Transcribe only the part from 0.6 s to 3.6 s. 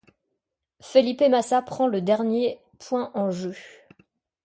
Felipe Massa prend le dernier point en jeu.